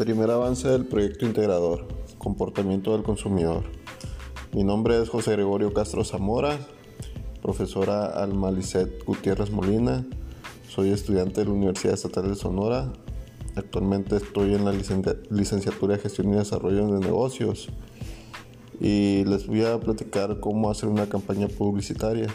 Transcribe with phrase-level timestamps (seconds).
[0.00, 3.64] Primer avance del proyecto integrador, comportamiento del consumidor.
[4.54, 6.58] Mi nombre es José Gregorio Castro Zamora,
[7.42, 10.06] profesora Alma Lisset Gutiérrez Molina.
[10.70, 12.90] Soy estudiante de la Universidad Estatal de Sonora.
[13.56, 17.68] Actualmente estoy en la licenciatura de Gestión y Desarrollo de Negocios
[18.80, 22.28] y les voy a platicar cómo hacer una campaña publicitaria.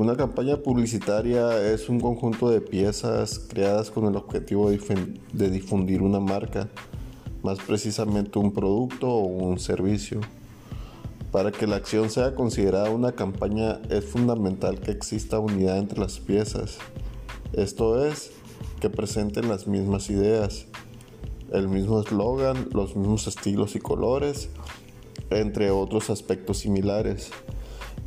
[0.00, 6.18] Una campaña publicitaria es un conjunto de piezas creadas con el objetivo de difundir una
[6.18, 6.70] marca,
[7.42, 10.22] más precisamente un producto o un servicio.
[11.30, 16.18] Para que la acción sea considerada una campaña es fundamental que exista unidad entre las
[16.18, 16.78] piezas,
[17.52, 18.30] esto es,
[18.80, 20.64] que presenten las mismas ideas,
[21.52, 24.48] el mismo eslogan, los mismos estilos y colores,
[25.28, 27.32] entre otros aspectos similares.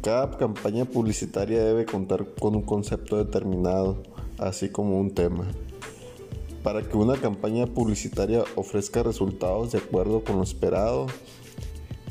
[0.04, 4.04] Cada campaña publicitaria debe contar con un concepto determinado,
[4.38, 5.48] así como un tema.
[6.62, 11.08] Para que una campaña publicitaria ofrezca resultados de acuerdo con lo esperado,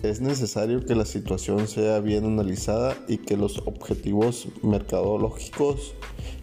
[0.03, 5.93] es necesario que la situación sea bien analizada y que los objetivos mercadológicos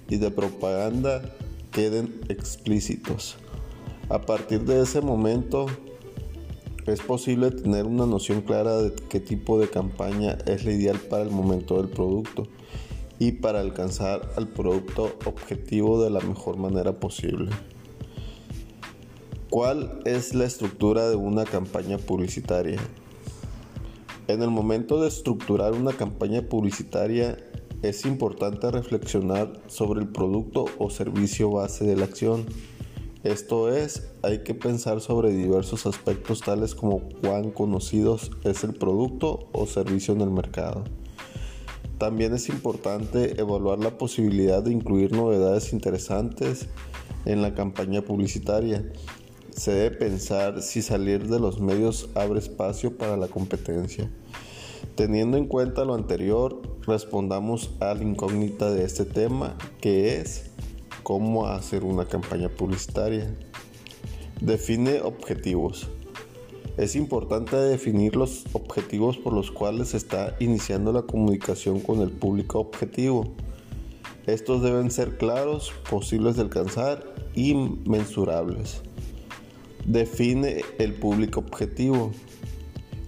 [0.07, 1.33] y de propaganda
[1.71, 3.37] queden explícitos.
[4.09, 5.65] A partir de ese momento,
[6.91, 11.23] es posible tener una noción clara de qué tipo de campaña es la ideal para
[11.23, 12.47] el momento del producto
[13.19, 17.51] y para alcanzar al producto objetivo de la mejor manera posible.
[19.49, 22.79] ¿Cuál es la estructura de una campaña publicitaria?
[24.27, 27.37] En el momento de estructurar una campaña publicitaria
[27.81, 32.45] es importante reflexionar sobre el producto o servicio base de la acción
[33.23, 39.49] esto es, hay que pensar sobre diversos aspectos tales como cuán conocidos es el producto
[39.51, 40.85] o servicio en el mercado.
[41.97, 46.67] También es importante evaluar la posibilidad de incluir novedades interesantes
[47.25, 48.89] en la campaña publicitaria.
[49.53, 54.09] Se debe pensar si salir de los medios abre espacio para la competencia.
[54.95, 60.51] Teniendo en cuenta lo anterior, respondamos a la incógnita de este tema, que es
[61.03, 63.33] cómo hacer una campaña publicitaria.
[64.41, 65.87] Define objetivos.
[66.77, 72.09] Es importante definir los objetivos por los cuales se está iniciando la comunicación con el
[72.09, 73.33] público objetivo.
[74.27, 77.03] Estos deben ser claros, posibles de alcanzar
[77.35, 78.81] y mensurables.
[79.85, 82.11] Define el público objetivo.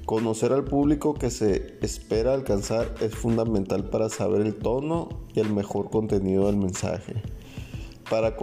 [0.05, 5.53] Conocer al público que se espera alcanzar es fundamental para saber el tono y el
[5.53, 7.21] mejor contenido del mensaje.
[8.11, 8.35] Para,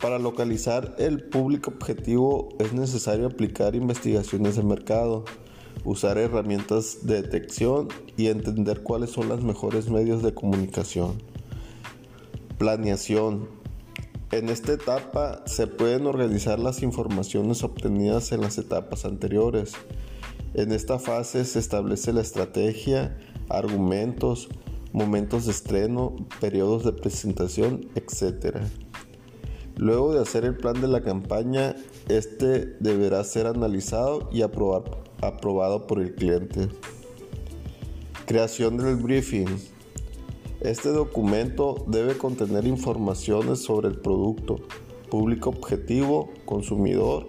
[0.00, 5.24] para localizar el público objetivo es necesario aplicar investigaciones de mercado,
[5.84, 7.86] usar herramientas de detección
[8.16, 11.22] y entender cuáles son los mejores medios de comunicación.
[12.58, 13.48] Planeación.
[14.32, 19.74] En esta etapa se pueden organizar las informaciones obtenidas en las etapas anteriores.
[20.54, 23.16] En esta fase se establece la estrategia,
[23.48, 24.48] argumentos,
[24.94, 28.58] momentos de estreno, periodos de presentación, etc.
[29.76, 31.74] Luego de hacer el plan de la campaña,
[32.08, 36.68] este deberá ser analizado y aprobado por el cliente.
[38.24, 39.48] Creación del briefing.
[40.60, 44.60] Este documento debe contener informaciones sobre el producto,
[45.10, 47.26] público objetivo, consumidor,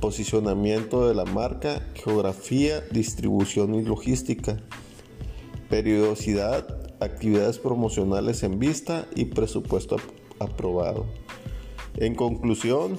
[0.00, 4.56] posicionamiento de la marca, geografía, distribución y logística,
[5.70, 9.96] periodicidad, actividades promocionales en vista y presupuesto
[10.38, 11.06] aprobado.
[11.96, 12.96] En conclusión,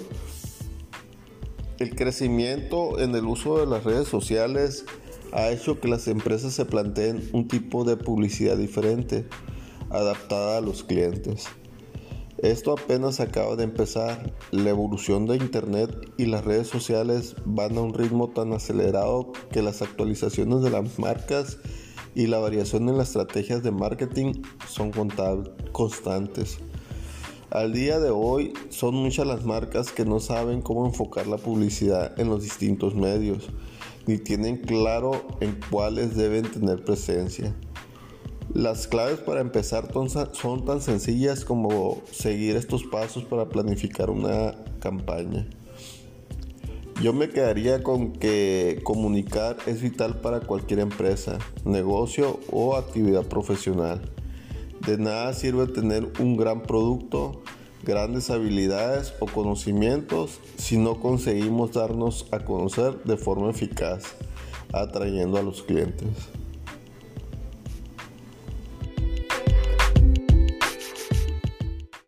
[1.80, 4.85] el crecimiento en el uso de las redes sociales
[5.31, 9.25] ha hecho que las empresas se planteen un tipo de publicidad diferente,
[9.90, 11.47] adaptada a los clientes.
[12.40, 14.34] Esto apenas acaba de empezar.
[14.52, 19.64] La evolución de Internet y las redes sociales van a un ritmo tan acelerado que
[19.64, 21.58] las actualizaciones de las marcas
[22.17, 24.91] y la variación en las estrategias de marketing son
[25.72, 26.58] constantes.
[27.52, 32.19] Al día de hoy son muchas las marcas que no saben cómo enfocar la publicidad
[32.19, 33.49] en los distintos medios,
[34.08, 37.55] ni tienen claro en cuáles deben tener presencia.
[38.52, 39.87] Las claves para empezar
[40.31, 45.47] son tan sencillas como seguir estos pasos para planificar una campaña.
[46.99, 54.02] Yo me quedaría con que comunicar es vital para cualquier empresa, negocio o actividad profesional.
[54.84, 57.44] De nada sirve tener un gran producto,
[57.84, 64.16] grandes habilidades o conocimientos si no conseguimos darnos a conocer de forma eficaz,
[64.73, 66.09] atrayendo a los clientes.